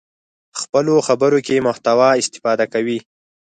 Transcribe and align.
خپلو 0.61 0.95
خبرو 1.07 1.39
کې 1.45 1.65
محتوا 1.67 2.09
استفاده 2.21 2.65
کوي. 2.73 2.99